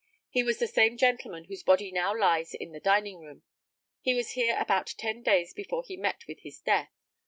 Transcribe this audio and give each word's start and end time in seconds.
He 0.31 0.41
was 0.41 0.57
the 0.57 0.65
same 0.65 0.97
gentleman 0.97 1.43
whose 1.43 1.61
body 1.61 1.91
now 1.91 2.17
lies 2.17 2.55
in 2.55 2.71
the 2.71 2.79
dining 2.79 3.19
room. 3.19 3.43
He 4.01 4.15
was 4.15 4.31
here 4.31 4.57
about 4.59 4.95
ten 4.97 5.21
days 5.21 5.53
before 5.53 5.83
he 5.85 5.95
met 5.95 6.25
with 6.27 6.39
his 6.39 6.59
death. 6.59 6.89